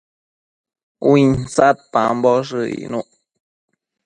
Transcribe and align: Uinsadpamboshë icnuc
Uinsadpamboshë 1.09 2.59
icnuc 2.75 3.09